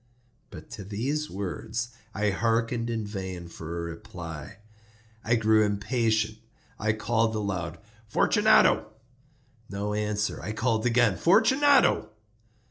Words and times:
But 0.49 0.71
to 0.71 0.83
these 0.83 1.29
words 1.29 1.89
I 2.15 2.31
hearkened 2.31 2.89
in 2.89 3.05
vain 3.05 3.47
for 3.47 3.77
a 3.77 3.81
reply. 3.91 4.57
I 5.23 5.35
grew 5.35 5.63
impatient. 5.63 6.39
I 6.79 6.93
called 6.93 7.35
aloud— 7.35 7.77
"Fortunato!" 8.07 8.87
No 9.69 9.93
answer. 9.93 10.41
I 10.41 10.53
called 10.53 10.87
again— 10.87 11.17
"Fortunato!" 11.17 12.09